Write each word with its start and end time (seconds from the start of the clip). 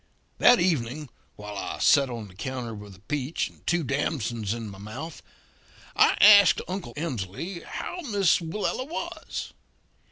"That 0.39 0.59
evening, 0.59 1.09
while 1.35 1.55
I 1.55 1.77
set 1.77 2.09
on 2.09 2.27
the 2.27 2.33
counter 2.33 2.73
with 2.73 2.95
a 2.95 3.01
peach 3.01 3.49
and 3.49 3.63
two 3.67 3.83
damsons 3.83 4.51
in 4.51 4.67
my 4.67 4.79
mouth, 4.79 5.21
I 5.95 6.17
asked 6.19 6.59
Uncle 6.67 6.95
Emsley 6.97 7.61
how 7.63 8.01
Miss 8.09 8.39
Willella 8.39 8.85
was. 8.89 9.53